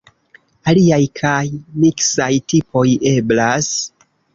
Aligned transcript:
Aliaj 0.73 0.99
kaj 1.21 1.37
miksaj 1.85 2.33
tipoj 2.51 2.89
eblas. 3.17 3.75